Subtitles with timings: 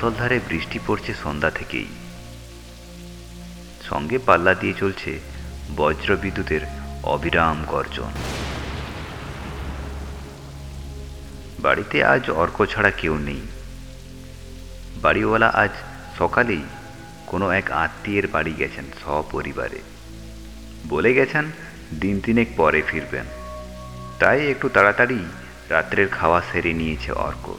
[0.00, 1.86] মুষলধারে বৃষ্টি পড়ছে সন্ধ্যা থেকেই।
[3.88, 5.20] সঙ্গে পাল্লা দিয়ে চলছে
[5.76, 6.60] বজ্র বিদ্যুতের
[7.02, 8.10] অবিরাম গর্জন।
[11.58, 13.40] বাড়িতে আজ অর্ক ছাড়া কেউ নেই।
[15.02, 15.70] বাড়িওয়ালা আজ
[16.18, 16.62] সকালেই
[17.26, 19.80] কোনো এক আত্মীয়ের বাড়ি গেছেন সপরিবারে।
[20.88, 21.50] বলে গেছেন
[22.00, 23.24] দিন তিনেক পরে ফিরবেন।
[24.18, 25.24] তাই একটু তাড়াতাড়ি
[25.68, 27.56] রাত্রের খাওয়া সেরে নিয়েছে অর্ক।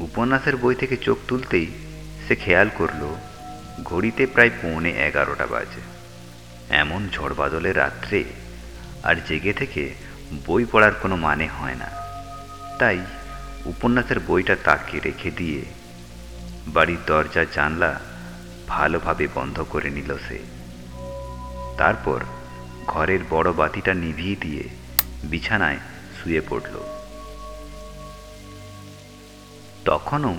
[0.00, 1.66] উপন্যাসের বই থেকে চোখ তুলতেই
[2.28, 3.16] সে খেয়াল করল,
[3.84, 5.80] ঘড়িতে প্রায় পৌনে এগারোটা বাজে।
[6.70, 8.24] এমন ঝড় বাদলের রাত্রে
[9.02, 9.94] আর জেগে থেকে
[10.46, 11.88] বই পড়ার কোনো মানে হয় না।
[12.78, 12.98] তাই
[13.64, 15.64] উপন্যাসের বইটা তাকে রেখে দিয়ে
[16.66, 18.00] বাড়ির দরজা জানলা
[18.68, 20.38] ভালোভাবে বন্ধ করে নিল সে।
[21.78, 22.20] তারপর
[22.86, 24.64] ঘরের বড় বাতিটা নিভিয়ে দিয়ে
[25.24, 25.78] বিছানায়
[26.16, 26.97] শুয়ে পড়ল।
[29.88, 30.36] তখনও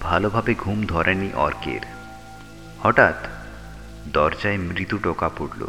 [0.00, 1.80] ভালোভাবে ঘুম ধরেনি অর্কের।
[2.82, 3.14] হঠাৎ
[4.08, 5.68] দরজায় মৃদু টোকা পড়ল।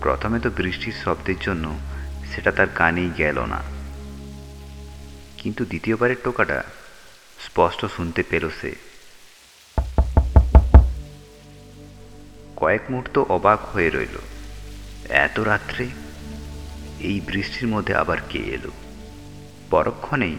[0.00, 1.78] প্রথমে তো বৃষ্টির শব্দের জন্য
[2.34, 3.62] সেটা তার কানেই গেল না।
[5.38, 6.62] কিন্তু দ্বিতীয়বারের টোকাটা
[7.46, 8.74] স্পষ্ট শুনতে পেল সে।
[12.56, 14.18] কয়েক মুহূর্ত অবাক হয়ে রইল।
[15.08, 15.88] এত রাত্রে
[17.00, 18.70] এই বৃষ্টির মধ্যে আবার কে এলো?
[19.74, 20.36] পরক্ষণেই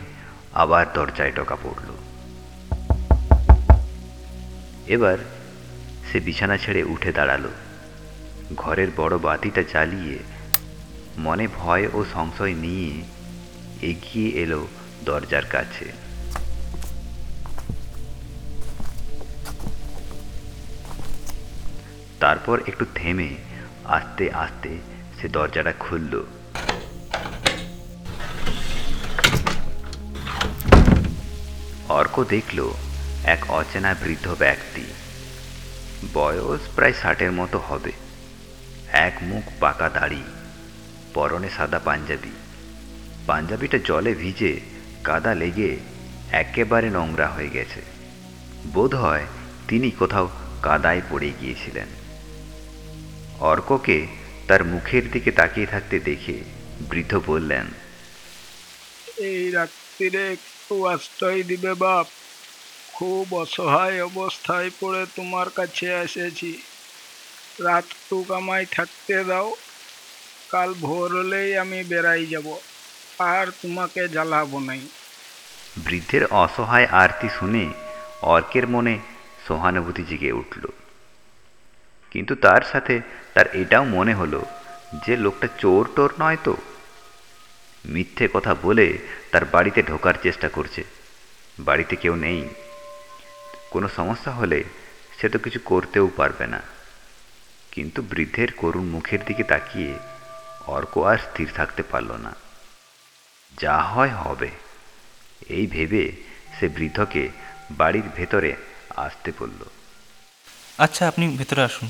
[0.53, 1.89] আবার দরজায় টোকা পড়ল।
[4.87, 5.17] এবার
[6.07, 7.45] সে বিছানা ছেড়ে উঠে দাঁড়াল।
[8.57, 10.17] ঘরের বড় বাতিটা জ্বালিয়ে
[11.17, 12.91] মনে ভয় ও সংশয় নিয়ে
[13.89, 14.61] এগিয়ে এলো
[15.05, 15.87] দরজার কাছে।
[22.19, 23.29] তারপর একটু থেমে
[23.97, 24.71] আস্তে আস্তে
[25.17, 26.13] সে দরজাটা খুলল।
[31.93, 32.59] অর্ক দেখল
[33.23, 34.85] এক অচেনা বৃদ্ধ ব্যক্তি।
[36.13, 37.93] বয়স প্রায় ষাটের মতো হবে।
[38.99, 40.23] এক মুখ পাকা দাড়ি,
[41.13, 42.33] পরনে সাদা পাঞ্জাবি।
[43.27, 44.53] পাঞ্জাবিটা জলে ভিজে
[45.03, 45.71] কাদা লেগে
[46.31, 47.81] একেবারে নোংরা হয়ে গেছে।
[48.73, 49.25] বোধ হয়
[49.67, 50.25] তিনি কোথাও
[50.61, 51.89] কাদায় পড়ে গিয়েছিলেন।
[53.51, 53.97] অর্ককে
[54.47, 56.35] তার মুখের দিকে তাকিয়ে থাকতে দেখে
[56.89, 57.65] বৃদ্ধ বললেন,
[59.25, 60.25] এই রাত্রিরে
[60.81, 62.07] আশ্রয় দিবে বাপ।
[62.93, 66.61] খুব অসহায় অবস্থায় পড়ে তোমার কাছে এসেছি।
[67.59, 69.55] রাতটুক আমায় থাকতে দাও।
[70.49, 72.57] কাল ভোর হলেই আমি বেড়াই যাব।
[73.19, 74.81] আর তোমাকে জ্বালাবো নাই।
[75.77, 77.69] বৃদ্ধের অসহায় আরতি শুনে
[78.21, 78.99] অর্কের মনে
[79.47, 80.67] সহানুভূতি জেগে উঠল।
[82.11, 83.01] কিন্তু তার সাথে
[83.33, 84.45] তার এটাও মনে হলো
[85.07, 86.57] যে লোকটা চোর টোর নয় তো।
[87.85, 88.97] মিথ্যে কথা বলে
[89.31, 90.83] তার বাড়িতে ঢোকার চেষ্টা করছে।
[91.59, 92.49] বাড়িতে কেউ নেই।
[93.69, 94.63] কোনো সমস্যা হলে
[95.21, 96.61] সে তো কিছু করতেও পারবে না।
[97.71, 99.93] কিন্তু বৃদ্ধের করুণ মুখের দিকে তাকিয়ে
[100.67, 102.35] অর্ক আর স্থির থাকতে পারল না।
[103.59, 104.49] যা হয় হবে।
[105.49, 106.11] এই ভেবে
[106.59, 107.29] সে বৃদ্ধকে
[107.71, 108.55] বাড়ির ভেতরে
[108.95, 109.65] আসতে বলল।
[110.77, 111.89] আচ্ছা আপনি ভেতরে আসুন।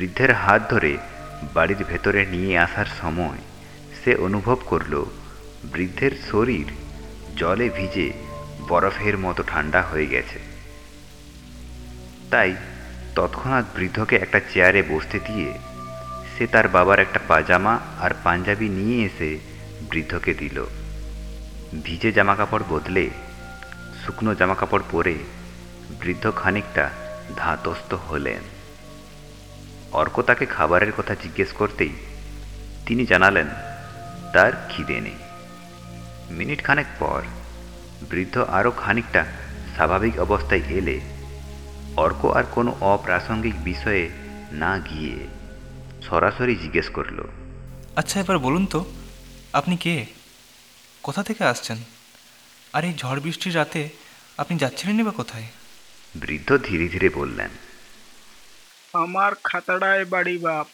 [0.00, 0.96] বৃদ্ধের হাত ধরে
[1.54, 3.38] বাড়ির ভেতরে নিয়ে আসার সময়
[4.04, 5.04] সে অনুভব করল,
[5.64, 6.66] বৃদ্ধের শরীর
[7.36, 8.12] জলে ভিজে
[8.68, 10.38] বরফের মতো ঠান্ডা হয়ে গেছে।
[12.30, 12.56] তাই
[13.14, 15.52] তৎক্ষণাৎ বৃদ্ধকে একটা চেয়ারে বসতে দিয়ে
[16.32, 19.38] সে তার বাবার একটা পাজামা আর পাঞ্জাবি নিয়ে এসে
[19.90, 20.64] বৃদ্ধকে দিল।
[21.84, 23.10] ভিজে জামাকাপড় বদলে
[24.06, 25.14] শুকনো জামাকাপড় পরে
[26.00, 26.90] বৃদ্ধ খানিকটা
[27.36, 28.59] ধাতস্থ হলেন।
[29.92, 31.90] অর্ক তাকে খাবারের কথা জিজ্ঞেস করতেই
[32.86, 33.48] তিনি জানালেন
[34.32, 35.16] তার খিদে নেই।
[36.30, 37.22] মিনিট খানেক পর
[38.10, 39.26] বৃদ্ধ আরও খানিকটা
[39.74, 41.00] স্বাভাবিক অবস্থায় এলে
[41.96, 44.10] অর্ক আর কোনো অপ্রাসঙ্গিক বিষয়ে
[44.52, 45.26] না গিয়ে
[46.02, 47.28] সরাসরি জিজ্ঞেস করল
[47.96, 48.84] আচ্ছা এবার বলুন তো
[49.52, 50.06] আপনি কে?
[51.02, 51.78] কোথা থেকে আসছেন?
[52.72, 53.88] আর এই ঝড় বৃষ্টির রাতে
[54.36, 55.44] আপনি যাচ্ছিলেনই বা কোথায়?
[56.14, 57.48] বৃদ্ধ ধীরে ধীরে বললেন
[58.92, 60.66] আমার খাতাড়ায় বাড়ি বাপ।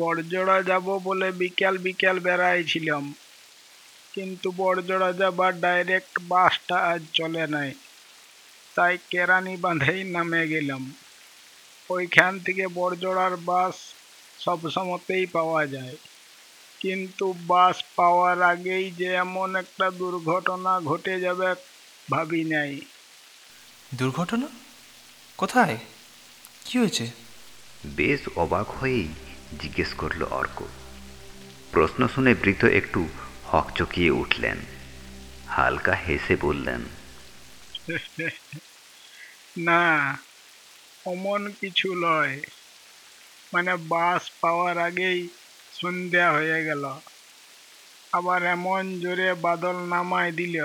[0.00, 3.14] বড়জোড়া যাব বলে বিকেল বিকেল বেড়াইছিলাম
[4.14, 7.72] কিন্তু বড়জোড়া যাবার ডাইরেক্ট বাসটা আজ চলে নাই।
[8.74, 10.94] তাই কেরানি বাঁধেই নামে গেলাম।
[11.90, 13.74] ওইখান থেকে বড়জোড়ার বাস
[14.38, 15.96] সব সময়তেই পাওয়া যায়।
[16.80, 21.54] কিন্তু বাস পাওয়ার আগেই যে এমন একটা দুর্ঘটনা ঘটে যাবে
[22.10, 22.80] ভাবি নাই।
[23.94, 24.46] দুর্ঘটনা?
[25.36, 25.78] কোথায়?
[26.68, 27.06] কি হয়েছে?
[27.96, 29.08] বেশ অবাক হয়েই
[29.60, 30.62] জিজ্ঞেস করল অর্ক।
[31.72, 33.08] প্রশ্ন শুনে বৃদ্ধ একটু
[33.46, 34.58] হকচকিয়ে উঠলেন।
[35.48, 36.80] হালকা হেসে বললেন
[39.56, 40.18] না
[41.06, 42.40] অমন কিছু লয়
[43.52, 45.28] মানে বাস পাওয়ার আগেই
[45.72, 46.84] সন্ধ্যা হয়ে গেল।
[48.12, 50.56] আবার এমন জোরে বাদল নামায় দিল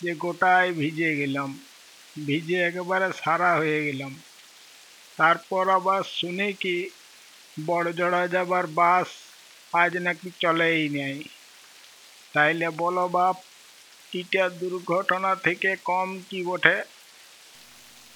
[0.00, 1.58] যে গোটায় ভিজে গেলাম।
[2.26, 4.12] ভিজে একেবারে সারা হয়ে গেলাম।
[5.22, 6.76] তারপর আবার শুনি কি
[7.66, 9.08] বড়জড়া যাবার বাস
[9.72, 11.18] আজ নাকি চলেই নেই।
[12.34, 13.36] তাইলে বলো বাপ
[14.12, 16.76] এটা দুর্ঘটনা থেকে কম কি বটে?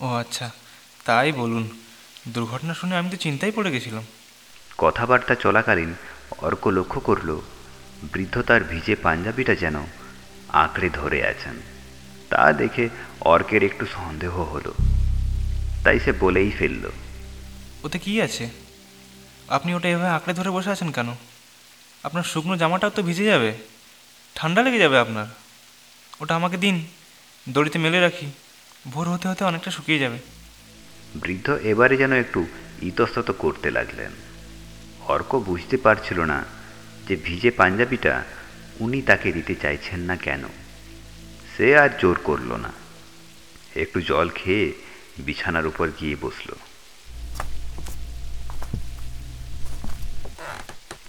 [0.00, 0.50] ও আচ্ছা
[1.04, 1.64] তাই বলুন।
[2.34, 4.04] দুর্ঘটনা শুনে আমি তো চিন্তায় পড়ে গেছিলাম।
[4.78, 5.94] কথাবার্তা চলাকালীন
[6.38, 7.40] অর্ক লক্ষ্য করল
[8.12, 9.76] বৃদ্ধ তার ভিজে পাঞ্জাবিটা যেন
[10.62, 11.56] আঁকড়ে ধরে আছেন।
[12.30, 12.88] তা দেখে
[13.20, 14.72] অর্কের একটু সন্দেহ হলো।
[15.86, 16.90] তাই সে বলেই ফেলল।
[17.84, 18.50] ওতে কি আছে?
[19.48, 21.14] আপনি ওটা এভাবে আঁকড়ে ধরে বসে আছেন কেন?
[22.02, 23.54] আপনার শুকনো জামাটাও তো ভিজে যাবে।
[24.34, 25.26] ঠান্ডা লেগে যাবে আপনার।
[26.20, 26.86] ওটা আমাকে দিন
[27.48, 28.32] দড়িতে মেলে রাখি।
[28.90, 30.18] ভোর হতে হতে অনেকটা শুকিয়ে যাবে।
[31.14, 32.46] বৃদ্ধ এবারে যেন একটু
[32.82, 34.12] ইতস্তত করতে লাগলেন।
[35.08, 36.44] অর্ক বুঝতে পারছিল না
[37.08, 38.24] যে ভিজে পাঞ্জাবিটা
[38.80, 40.44] উনি তাকে দিতে চাইছেন না কেন।
[41.56, 42.72] সে আর জোর করল না।
[43.76, 44.85] একটু জল খেয়ে
[45.18, 46.50] বিছানার উপর গিয়ে বসল।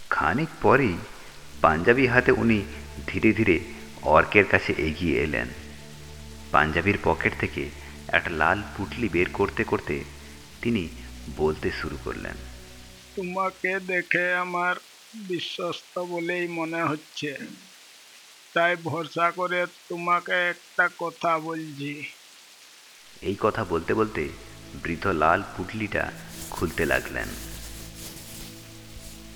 [0.10, 0.96] খানিক পরেই
[1.62, 2.60] পাঞ্জাবি হাতে উনি
[3.08, 3.56] ধীরে ধীরে
[4.16, 5.48] অর্কের কাছে এগিয়ে এলেন।
[6.52, 7.64] পাঞ্জাবির পকেট থেকে
[8.08, 9.96] একটা লাল পুটলি বের করতে করতে
[10.62, 10.84] তিনি
[11.38, 12.38] বলতে শুরু করলেন,
[13.16, 14.76] তোমাকে দেখে আমার
[15.30, 17.32] বিশ্বস্ত বলেই মনে হচ্ছে।
[18.54, 21.92] তাই ভরসা করে তোমাকে একটা কথা বলছি।
[23.22, 24.30] এই কথা বলতে বলতে
[24.84, 26.12] বৃদ্ধ লাল পুটলিটা
[26.50, 27.28] খুলতে লাগলেন।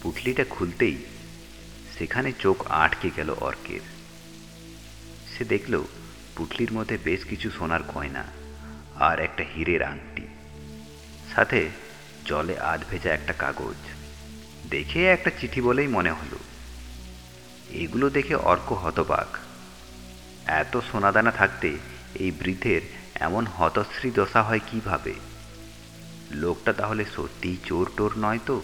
[0.03, 0.97] পুটলিটা খুলতেই
[1.97, 3.79] সেখানে চোখ আটকে গেল অর্কের।
[5.37, 5.83] সে দেখল
[6.37, 8.23] পুটলির মধ্যে বেশ কিছু সোনার গয়না
[8.95, 10.27] আর একটা হীরের আংটি।
[11.35, 11.69] সাথে
[12.25, 13.75] জলে আধ ভেজা একটা কাগজ।
[14.69, 16.37] দেখে একটা চিঠি বলেই মনে হলো।
[17.71, 19.37] এগুলো দেখে অর্ক হতবাক।
[20.45, 21.77] এত সোনাদানা থাকতে
[22.15, 25.13] এই বৃদ্ধের এমন হতশ্রী দশা হয় কীভাবে?
[26.33, 28.57] লোকটা তাহলে সত্যিই চোর টোর নয় তো?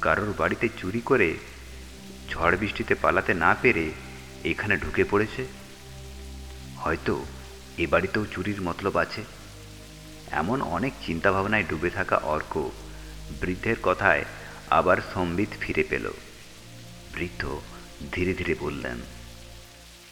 [0.00, 1.28] কারোর বাড়িতে চুরি করে
[2.28, 3.86] ঝড় বৃষ্টিতে পালাতে না পেরে
[4.44, 5.42] এখানে ঢুকে পড়েছে?
[6.76, 7.14] হয়তো
[7.78, 9.22] এ বাড়িতেও চুরির মতলব আছে।
[10.32, 12.54] এমন অনেক চিন্তাভাবনায় ডুবে থাকা অর্ক
[13.40, 14.24] বৃদ্ধের কথায়
[14.70, 16.06] আবার সম্বিত ফিরে পেল।
[17.14, 17.42] বৃদ্ধ
[18.12, 18.98] ধীরে ধীরে বললেন,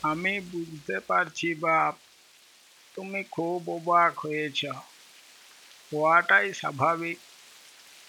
[0.03, 1.95] আমি বুঝতে পারছি বাপ
[2.97, 4.65] তুমি খুব অবাক হয়েছ।
[5.93, 7.19] হওয়াটাই স্বাভাবিক।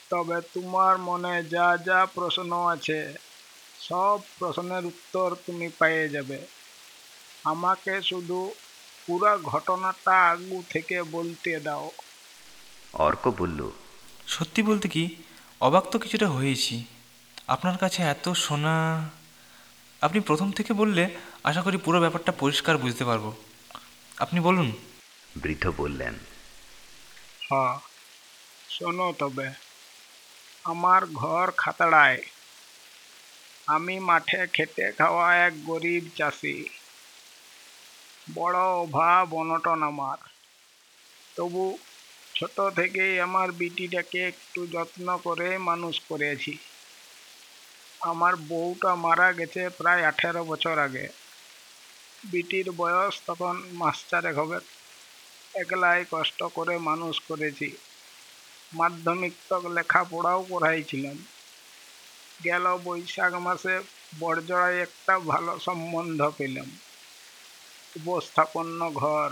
[0.10, 3.14] তবে তোমার মনে যা যা প্রশ্ন আছে
[3.80, 6.40] সব প্রশ্নের উত্তর তুমি পেয়ে যাবে।
[7.44, 8.54] আমাকে শুধু
[9.08, 11.92] পুরো ঘটনাটা আগু থেকে বলতে দাও।
[12.94, 13.72] অর্ক বলল
[14.28, 15.16] সত্যি বলতে কি?
[15.62, 16.84] অবাক তো কিছুটা হয়েছি।
[17.48, 19.10] আপনার কাছে এত সোনা
[20.02, 23.34] আপনি প্রথম থেকে বললে আশা করি পুরো ব্যাপারটা পরিষ্কার বুঝতে পারব।
[24.18, 24.72] আপনি বলুন।
[25.36, 26.14] বৃদ্ধ বললেন
[27.50, 27.80] হ্যাঁ
[28.70, 29.48] শোনো তবে
[30.64, 32.24] আমার ঘর খাতড়ায়।
[33.68, 36.70] আমি মাঠে খেতে খাওয়া এক গরিব চাষি।
[38.34, 40.18] বড় অভাব অনটন আমার।
[41.36, 41.78] তবু
[42.36, 46.58] ছোট থেকেই আমার বিটিটাকে একটু যত্ন করে মানুষ করেছি।
[48.02, 51.17] আমার বউটা মারা গেছে প্রায় আঠেরো বছর আগে।
[52.24, 54.58] বিটির বয়স তখন মাস চারেক হবে।
[55.54, 57.68] একলাই কষ্ট করে মানুষ করেছি।
[58.72, 61.18] মাধ্যমিক তক লেখাপড়াও পড়াইছিলাম।
[62.40, 63.74] গেল বৈশাখ মাসে
[64.20, 66.70] বড়জড়ায় একটা ভালো সম্বন্ধ পেলাম।
[67.96, 69.30] উপস্থাপন্য ঘর।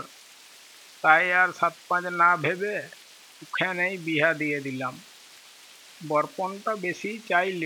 [1.04, 2.74] তাই আর সাত পাঁচ না ভেবে
[3.42, 4.94] ওখানেই বিহা দিয়ে দিলাম।
[6.00, 7.62] বর্পণটা বেশি চাইল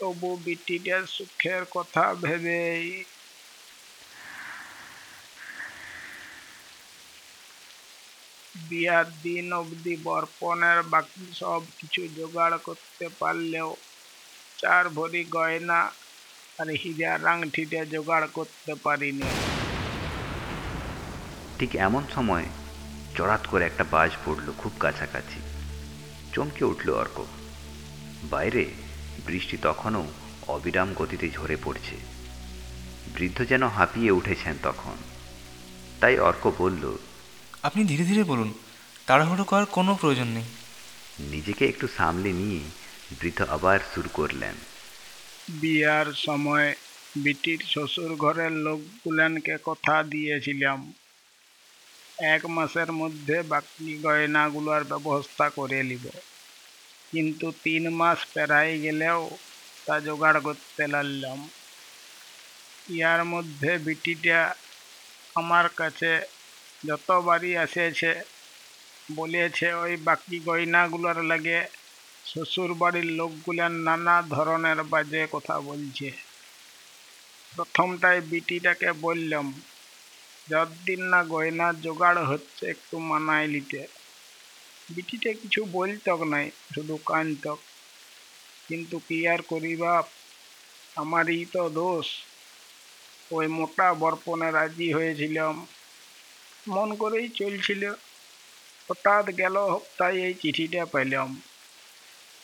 [0.00, 2.84] তবু বিটিটার সুখের কথা ভেবেই
[8.68, 13.76] বিয়ার দিন অবধি বর্পণের বাকি সব কিছু জোগাড় করতে পারলেও
[14.58, 15.80] চার ভরি গয়না
[16.58, 19.22] আর হীরার আংটিটা জোগাড় করতে পারিনি।
[21.58, 22.44] ঠিক এমন সময়
[23.16, 25.40] চড়াত করে একটা বাজ পড়ল খুব কাছাকাছি।
[26.32, 27.24] চমকে উঠল অর্ক।
[28.30, 28.64] বাইরে
[29.26, 30.06] বৃষ্টি তখনও
[30.48, 31.96] অবিরাম গতিতে ঝরে পড়ছে।
[33.14, 34.96] বৃদ্ধ যেন হাঁপিয়ে উঠেছেন তখন।
[36.00, 36.98] তাই অর্ক বলল
[37.64, 38.54] আপনি ধীরে ধীরে বলুন
[39.06, 40.44] তাড়াহুড়ো করার কোনো প্রয়োজন নেই।
[41.18, 42.60] নিজেকে একটু সামলে নিয়ে
[43.20, 44.54] বৃদ্ধ আবার শুরু করলেন।
[45.48, 46.74] বিয়ার সময়
[47.16, 50.92] বিটির শ্বশুর ঘরের লোকগুলানকে কথা দিয়েছিলাম।
[52.18, 56.04] এক মাসের মধ্যে বাকি গয়নাগুলোর ব্যবস্থা করে নিব।
[57.12, 59.30] কিন্তু তিন মাস পেরাই গেলেও
[59.86, 61.50] তা জোগাড় করতে লাগলাম।
[62.88, 64.54] ইয়ার মধ্যে বিটিটা
[65.34, 66.33] আমার কাছে
[66.84, 68.10] যতবারই এসেছে,
[69.16, 71.58] বলেছে, ওই বাকি গয়নাগুলোর লাগে
[72.24, 76.08] শ্বশুর বাড়ির লোকগুলা নানা ধরনের বাজে কথা বলছে।
[77.52, 79.46] প্রথমটায় বিটিটাকে বললাম,
[80.48, 83.86] যতদিন না গয়না জোগাড় হচ্ছে একটু মানায় নিতে।
[84.88, 87.58] বিটিটা কিছু বলতক নাই, শুধু কানতক।
[88.68, 90.02] কিন্তু কি আর করিবা?
[90.96, 92.06] আমারই তো দোষ।
[93.30, 95.54] ওই মোটা বর্পণে রাজি হয়েছিলাম।
[96.68, 97.90] মন করেই চলছিল।
[98.90, 101.40] হঠাৎ গেল হপ্তায় এই চিঠিটা পেলাম।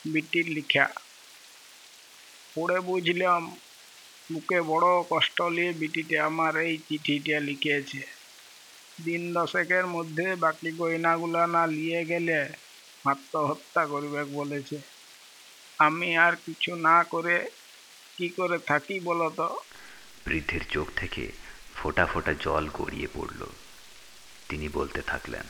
[0.05, 0.87] বিটির লিখা।
[2.55, 3.55] পড়ে বুঝলাম,
[4.33, 8.01] বুকে বড় কষ্ট নিয়ে বিটিতে আমার এই চিঠিটা লিখেছে।
[9.03, 12.49] দিন দশেকের মধ্যে বাকি গয়নাগুলা না নিয়ে গেলে
[13.05, 14.77] আত্মহত্যা করবে বলেছে।
[15.77, 17.49] আমি আর কিছু না করে
[18.17, 19.59] কি করে থাকি বলো তো
[20.25, 21.31] বৃদ্ধের চোখ থেকে
[21.75, 23.45] ফোটা ফোটা জল গড়িয়ে পড়ল।
[24.51, 25.45] তিনি বলতে থাকলেন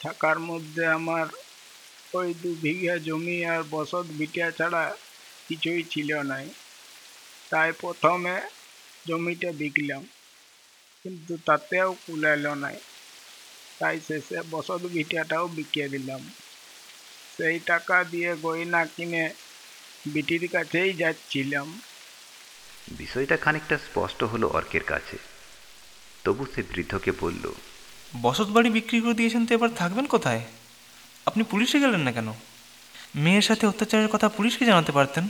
[0.00, 1.26] থাকার মধ্যে আমার
[2.14, 4.84] ওই দু বিঘা জমি আর বসত ভিটা ছাড়া
[5.48, 6.46] কিছুই ছিল নাই।
[7.50, 8.34] তাই প্রথমে
[9.06, 10.02] জমিটা বিকলাম
[11.02, 12.78] কিন্তু তাতেও কুলাইল নাই।
[13.78, 16.22] তাই শেষে বসত ভিটাটাও বিকিয়ে দিলাম।
[17.36, 19.24] সেই টাকা দিয়ে গয়না কিনে
[20.06, 21.68] বিটির কাছেই যাচ্ছিলাম।
[22.98, 25.16] বিষয়টা খানিকটা স্পষ্ট হলো অর্কের কাছে।
[26.24, 27.44] তবু সে বৃদ্ধকে বলল
[28.20, 30.42] বসত বাড়ি বিক্রি করে দিয়েছেন তো এবার থাকবেন কোথায়?
[31.26, 32.32] আপনি পুলিশে গেলেন না কেন?
[33.14, 35.28] মেয়ের সাথে অত্যাচারের কথা পুলিশকে জানাতে পারতেন?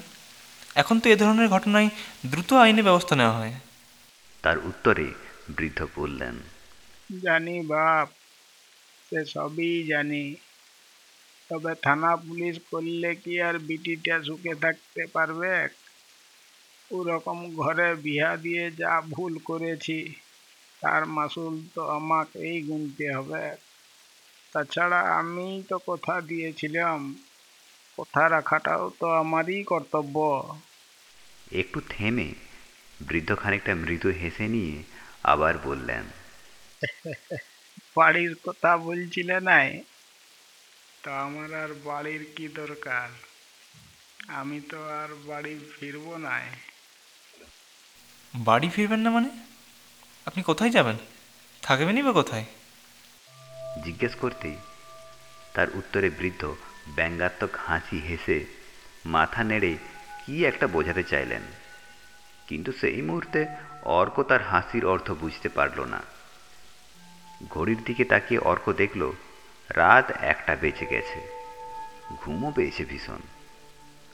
[0.74, 1.88] এখন তো এ ধরনের ঘটনায়
[2.26, 3.52] দ্রুত আইনে ব্যবস্থা নেওয়া হয়।
[4.42, 5.14] তার উত্তরে
[5.50, 6.34] বৃদ্ধ বললেন
[7.22, 8.08] জানি বাপ
[9.10, 10.34] সে সবই জানি।
[11.48, 15.68] তবে থানা পুলিশ করলে কি আর বিটিটা সুখে থাকতে পারবে?
[16.90, 20.14] ওরকম ঘরে বিয়া দিয়ে যা ভুল করেছি।
[20.82, 23.44] তার মাসুল তো আমাকেই গুনতে হবে।
[24.52, 26.98] তাছাড়া আমি তো কথা দিয়েছিলাম
[27.98, 30.16] কথা রাখাটাও তো আমারই কর্তব্য।
[31.52, 32.28] একটু থেমে
[33.00, 34.76] বৃদ্ধ খানিকটা মৃদু হেসে নিয়ে
[35.22, 36.04] আবার বললেন
[37.96, 39.68] বাড়ির কথা বলছিলে নাই?
[41.02, 43.08] তো আমার আর বাড়ির কি দরকার?
[44.28, 46.44] আমি তো আর বাড়ি ফিরবো নাই।
[48.34, 49.30] বাড়ি ফিরবেন না মানে?
[50.26, 50.96] আপনি কোথায় যাবেন?
[51.62, 52.44] থাকবেনই বা কোথায়?
[53.84, 54.56] জিজ্ঞেস করতেই
[55.54, 56.54] তার উত্তরে বৃদ্ধ
[56.88, 58.44] ব্যঙ্গাত্মক হাসি হেসে
[59.06, 59.76] মাথা নেড়ে
[60.26, 61.42] কি একটা বোঝাতে চাইলেন।
[62.48, 63.46] কিন্তু সেই মুহূর্তে
[63.82, 66.02] অর্ক তার হাসির অর্থ বুঝতে পারল না।
[67.50, 69.12] ঘড়ির দিকে তাকিয়ে অর্ক দেখল,
[69.68, 71.28] রাত একটা বেঁচে গেছে।
[72.16, 73.20] ঘুমও পেয়েছে ভীষণ।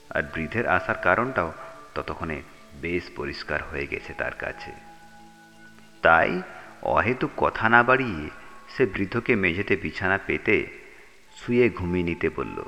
[0.09, 1.53] আর বৃদ্ধের আসার কারণটাও
[1.95, 2.41] ততক্ষণে
[2.73, 4.88] বেশ পরিষ্কার হয়ে গেছে তার কাছে।
[6.01, 6.41] তাই
[6.81, 8.29] অহেতুক কথা না বাড়িয়ে
[8.69, 10.67] সে বৃদ্ধকে মেঝেতে বিছানা পেতে
[11.35, 12.63] শুয়ে ঘুমিয়ে নিতে বলল।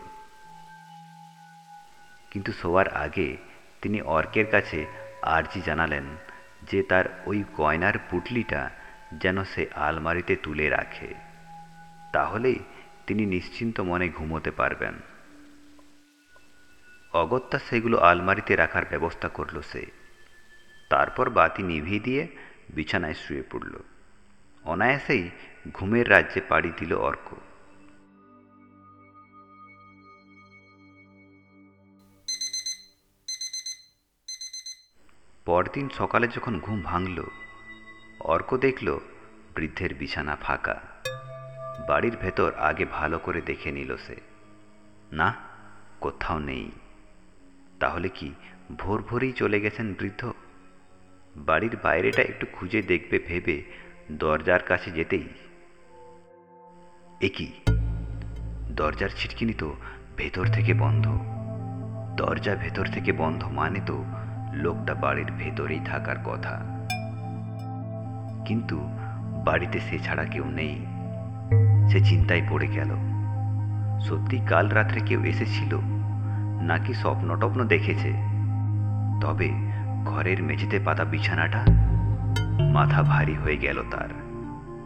[2.31, 3.37] কিন্তু শোয়ার আগে
[3.81, 4.85] তিনি অর্কের কাছে
[5.21, 6.03] আর্জি জানালেন
[6.71, 8.69] যে তার ওই গয়নার পুটলিটা
[9.13, 11.13] যেন সে আলমারিতে তুলে রাখে।
[12.13, 12.59] তাহলেই
[13.07, 14.93] তিনি নিশ্চিন্ত মনে ঘুমোতে পারবেন।
[17.13, 19.85] অগত্যা সেগুলো আলমারিতে রাখার ব্যবস্থা করল সে।
[20.89, 22.27] তারপর বাতি নিভিয়ে দিয়ে
[22.75, 23.75] বিছানায় শুয়ে পড়ল।
[24.63, 25.29] অনায়াসেই
[25.73, 27.35] ঘুমের রাজ্যে পাড়ি দিল অর্ক।
[35.45, 37.23] পরদিন সকালে যখন ঘুম ভাঙল,
[38.19, 38.99] অর্ক দেখল
[39.55, 40.81] বৃদ্ধের বিছানা ফাঁকা।
[41.87, 44.15] বাড়ির ভেতর আগে ভালো করে দেখে নিল সে।
[45.11, 45.33] না,
[45.99, 46.71] কোথাও নেই।
[47.79, 48.33] তাহলে কি
[48.77, 50.33] ভোর ভোরেই চলে গেছেন বৃদ্ধ?
[51.37, 53.63] বাড়ির বাইরেটা একটু খুঁজে দেখবে, ভেবে
[54.11, 55.27] দরজার কাছে যেতেই।
[57.21, 57.51] একই
[58.71, 59.75] দরজার ছিটকিনি তো
[60.17, 61.07] ভেতর থেকে বন্ধ।
[62.17, 64.03] দরজা ভেতর থেকে বন্ধ মানে তো
[64.53, 66.61] লোকটা বাড়ির ভেতরেই থাকার কথা।
[68.45, 68.79] কিন্তু
[69.45, 70.85] বাড়িতে সে ছাড়া কেউ নেই।
[71.91, 72.89] সে চিন্তায় পড়ে গেল।
[74.01, 75.79] সত্যি কাল রাত্রে কেউ এসেছিল?
[76.61, 78.13] নাকি স্বপ্ন টপ্ন দেখেছে?
[79.21, 79.70] তবে
[80.05, 81.65] ঘরের মেঝেতে পাতা বিছানাটা,
[82.71, 84.09] মাথা ভারী হয়ে গেল তার।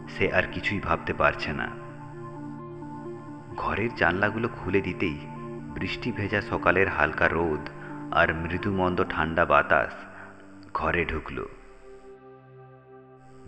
[0.08, 1.70] সে আর কিছুই ভাবতে পারছে না।
[3.56, 5.18] ঘরের জানলাগুলো খুলে দিতেই
[5.80, 7.68] বৃষ্টি ভেজা সকালের হালকা রোদ
[8.12, 9.92] আর মৃদুমন্দ ঠান্ডা বাতাস
[10.74, 11.46] ঘরে ঢুকল।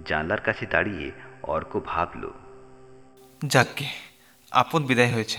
[0.07, 1.11] জানলার কাছে দাঁড়িয়ে
[1.43, 2.31] অর্ক ভাবল
[3.47, 3.85] যাককে
[4.51, 5.39] আপদ বিদায় হয়েছে।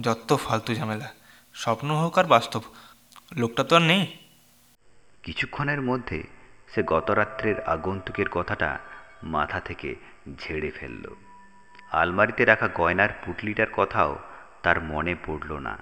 [0.00, 1.08] যত ফালতু ঝামেলা,
[1.54, 2.62] স্বপ্ন হোক আর বাস্তব,
[3.36, 4.06] লোকটা তো আর নেই।
[5.22, 6.22] কিছুক্ষণের মধ্যে
[6.74, 8.78] সে গতরাত্রের আগন্তুকের কথাটা
[9.22, 9.94] মাথা থেকে
[10.38, 11.14] ঝেড়ে ফেলল।
[11.92, 14.18] আলমারিতে রাখা গয়নার পুটলিটার কথাও
[14.62, 15.78] তার মনে পড়ল না।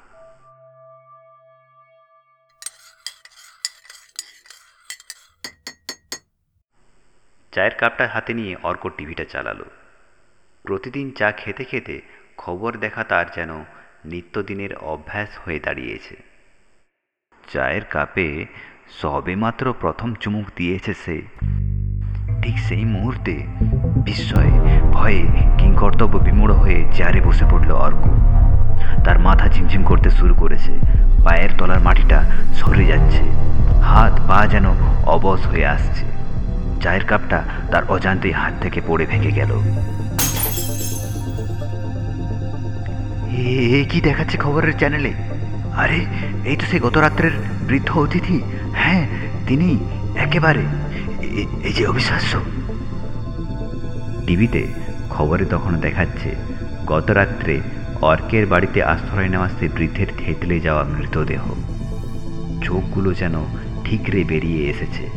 [7.53, 9.65] চায়ের কাপটা হাতে নিয়ে অর্ক টিভিটা চালালো।
[10.63, 12.01] প্রতিদিন চা খেতে খেতে
[12.37, 13.65] খবর দেখা তার যেন
[14.05, 16.17] নিত্যদিনের অভ্যাস হয়ে দাঁড়িয়েছে।
[17.53, 18.47] চায়ের কাপে
[18.99, 21.23] সবেমাত্র প্রথম চুমুক দিয়েছে সে।
[22.43, 23.43] ঠিক সেই মুহূর্তে
[24.05, 25.27] বিস্ময়ে, ভয়ে,
[25.59, 28.07] কিংকর্তব্য বিমূঢ় হয়ে চেয়ারে বসে পড়ল অর্ক।
[29.05, 30.73] তার মাথা ঝিমঝিম করতে শুরু করেছে।
[31.25, 33.23] পায়ের তলার মাটিটা সরে যাচ্ছে।
[33.83, 34.67] হাত পা যেন
[35.07, 36.07] অবশ হয়ে আসছে।
[36.81, 39.51] চায়ের কাপটা তার অজান্তেই হাত থেকে পড়ে ভেঙে গেল।
[43.37, 45.13] এ কি দেখাচ্ছে খবরের চ্যানেলে?
[45.77, 46.05] আরে,
[46.45, 47.33] এই তো সেই গত রাত্রের
[47.71, 48.43] বৃদ্ধ অতিথি?
[48.73, 49.07] হ্যাঁ
[49.47, 49.79] তিনি
[50.17, 50.63] একেবারে।
[51.65, 52.39] এই যে অবিশ্বাস্য।
[54.27, 54.67] টিভিতে
[55.11, 56.35] খবরে তখন দেখাচ্ছে
[56.87, 57.61] গত রাত্রে
[58.03, 61.43] অর্কের বাড়িতে আশ্রয় নেওয়া সেই বৃদ্ধের থেতলে যাওয়া মৃতদেহ।
[62.63, 63.35] চোখগুলো যেন
[63.85, 65.11] ঠিকরে বেরিয়ে এসেছে।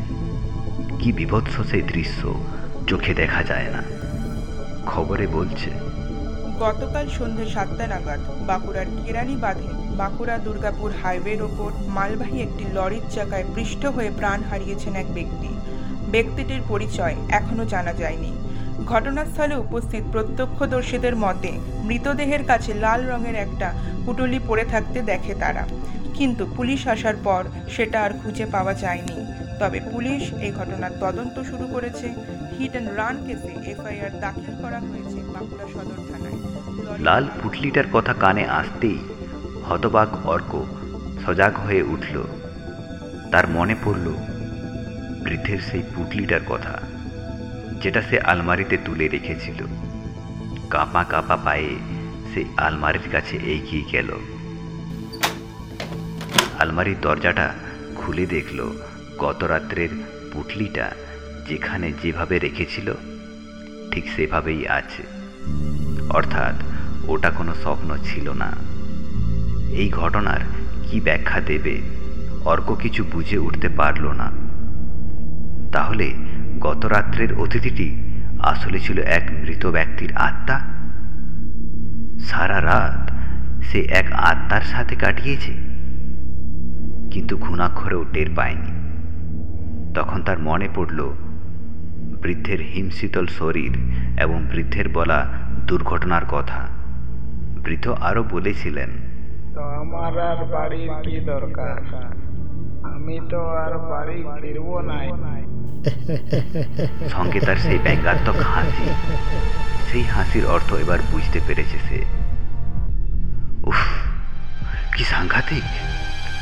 [1.00, 2.44] কি বিভৎস সেই দৃশ্য
[2.88, 3.84] চোখে দেখা যায় না।
[4.86, 5.70] খবরে বলছে
[6.60, 13.44] গতকাল সন্ধ্যে সাতটা নাগাদ বাঁকুড়ার কেরানি বাঁধে বাঁকুড়া দুর্গাপুর হাইওয়ের ওপর মালবাহী একটি লরির চাকায়
[13.56, 15.50] পৃষ্ঠ হয়ে প্রাণ হারিয়েছেন এক ব্যক্তি।
[16.12, 18.32] ব্যক্তিটির পরিচয় এখনও জানা যায়নি।
[18.86, 21.52] ঘটনাস্থলে উপস্থিত প্রত্যক্ষদর্শীদের মতে,
[21.84, 23.74] মৃতদেহের কাছে লাল রঙের একটা
[24.06, 25.68] পুটলি পড়ে থাকতে দেখে তারা।
[26.14, 29.18] কিন্তু পুলিশ আসার পর সেটা আর খুঁজে পাওয়া যায়নি।
[29.60, 32.08] তবে পুলিশ এই ঘটনার তদন্ত শুরু করেছে।
[32.60, 36.38] হিট অ্যান্ড রান কেসে এফআইআর দাখিল করা হয়েছে বাঁকুড়া সদর থানায়।
[37.00, 38.98] লাল পুটলিটার কথা কানে আসতেই
[39.70, 40.66] হতবাক অর্ক
[41.26, 42.24] সজাগ হয়ে উঠল।
[43.32, 44.08] তার মনে পড়ল,
[45.24, 46.82] বৃদ্ধের সেই পুটলিটার কথা,
[47.82, 49.66] যেটা সে আলমারিতে তুলে রেখেছিল।
[50.70, 51.76] কাঁপা কাঁপা পায়ে
[52.34, 54.10] সে আলমারির কাছে এগিয়ে গেল।
[56.60, 57.54] আলমারির দরজাটা
[57.96, 58.60] খুলে দেখল
[59.20, 59.90] গত রাত্রের
[60.34, 60.92] পুটলিটা
[61.50, 62.94] যেখানে যেভাবে রেখেছিল,
[63.92, 65.04] ঠিক সেভাবেই আছে।
[66.10, 66.56] অর্থাৎ
[67.08, 68.73] ওটা কোনো স্বপ্ন ছিল না।
[69.74, 70.40] এই ঘটনার
[70.84, 71.82] কি ব্যাখ্যা দেবে?
[72.46, 74.32] অর্ক কিছু বুঝে উঠতে পারল না।
[75.72, 76.14] তাহলে
[76.60, 77.96] গত রাত্রের অতিথিটি
[78.40, 80.60] আসলে ছিল এক মৃত ব্যক্তির আত্মা?
[82.20, 83.12] সারা রাত
[83.62, 85.54] সে এক আত্মার সাথে কাটিয়েছে?
[87.12, 88.72] কিন্তু ঘুণাক্ষরেও টের পায়নি।
[89.94, 91.14] তখন তার মনে পড়ল,
[92.22, 93.78] বৃদ্ধের হিমশীতল শরীর
[94.18, 95.28] এবং বৃদ্ধের বলা
[95.68, 96.68] দুর্ঘটনার কথা।
[97.58, 99.13] বৃদ্ধ আরও বলেছিলেন
[99.84, 101.96] আমার আর বাড়ির কি দরকার?
[102.84, 105.12] আমি তো আর বাড়ি ফিরবো নাই।
[107.10, 108.90] সঙ্গে তার সেই ব্যঙ্গাত্মক হাসি।
[109.92, 112.06] সেই হাসির অর্থ এবার বুঝতে পেরেছে সে।
[113.64, 113.78] উফ,
[114.96, 115.64] কি সাংঘাতিক।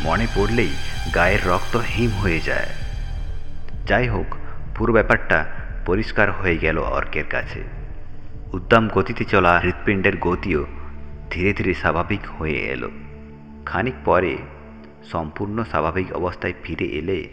[0.06, 0.69] মনে পড়লেই
[1.15, 2.67] গায়ের রক্ত হিম হয়ে যায়।
[3.88, 4.36] যাই হোক,
[4.75, 5.45] পুরো ব্যাপারটা
[5.86, 7.63] পরিষ্কার হয়ে গেল অর্কের কাছে।
[8.54, 10.65] উদ্দাম গতিতে চলা হৃৎপিণ্ডের গতিও
[11.32, 12.89] ধীরে ধীরে স্বাভাবিক হয়ে এলো।
[13.65, 14.38] খানিক পরে
[15.04, 17.28] সম্পূর্ণ স্বাভাবিক অবস্থায় ফিরে এলে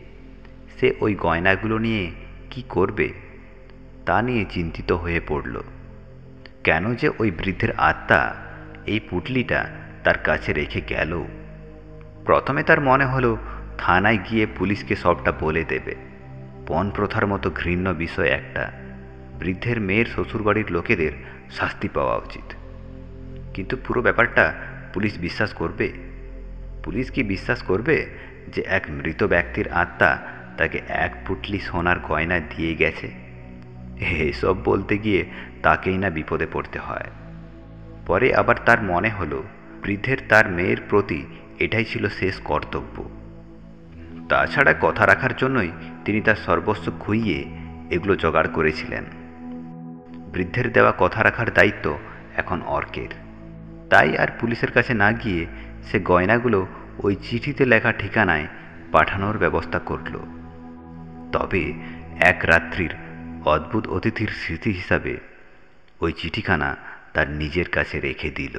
[0.81, 2.11] সে ওই গয়নাগুলো নিয়ে
[2.51, 3.13] কি করবে
[4.07, 5.61] তা নিয়ে চিন্তিত হয়ে পড়ল।
[6.65, 8.35] কেন যে ওই বৃদ্ধের আত্মা
[8.87, 9.71] এই পুটলিটা
[10.05, 11.25] তার কাছে রেখে গেল।
[12.25, 13.37] প্রথমে তার মনে হলো
[13.79, 15.95] থানায় গিয়ে পুলিশকে সবটা বলে দেবে।
[16.67, 18.73] পণ প্রথার মতো ঘৃণ্য বিষয় একটা।
[19.39, 21.13] বৃদ্ধের মেয়ের শ্বশুরবাড়ির লোকেদের
[21.51, 22.55] শাস্তি পাওয়া উচিত।
[23.55, 24.55] কিন্তু পুরো ব্যাপারটা
[24.95, 26.08] পুলিশ বিশ্বাস করবে?
[26.89, 28.07] পুলিশ কি বিশ্বাস করবে
[28.55, 30.19] যে এক মৃত ব্যক্তির আত্মা
[30.59, 33.11] তাকে এক পুটলি সোনার গয়না দিয়ে গেছে?
[34.01, 35.25] এসব বলতে গিয়ে
[35.63, 37.11] তাকেই না বিপদে পড়তে হয়।
[38.07, 39.43] পরে আবার তার মনে হলো,
[39.83, 41.27] বৃদ্ধের তার মেয়ের প্রতি
[41.59, 43.11] এটাই ছিল শেষ কর্তব্য।
[44.29, 45.71] তাছাড়া কথা রাখার জন্যই
[46.05, 47.45] তিনি তার সর্বস্ব খুইয়ে
[47.91, 49.05] এগুলো জোগাড় করেছিলেন।
[50.33, 51.99] বৃদ্ধের দেওয়া কথা রাখার দায়িত্ব
[52.37, 53.09] এখন অর্কের।
[53.91, 55.47] তাই আর পুলিশের কাছে না গিয়ে
[55.83, 56.67] সে গয়নাগুলো
[56.99, 58.47] ওই চিঠিতে লেখা ঠিকানায়
[58.93, 60.19] পাঠানোর ব্যবস্থা করল।
[61.33, 61.73] তবে
[62.21, 62.95] এক রাত্রির
[63.45, 65.17] অদ্ভুত অতিথির স্মৃতি হিসাবে
[66.01, 66.77] ওই চিঠিখানা
[67.15, 68.59] তার নিজের কাছে রেখে দিল।